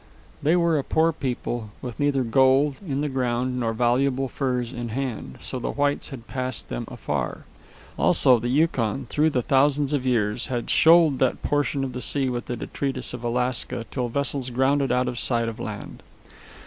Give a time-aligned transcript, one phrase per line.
[0.41, 4.89] They were a poor people, with neither gold in the ground nor valuable furs in
[4.89, 7.45] hand, so the whites had passed them afar.
[7.99, 12.29] Also, the Yukon, through the thousands of years, had shoaled that portion of the sea
[12.29, 16.01] with the detritus of Alaska till vessels grounded out of sight of land.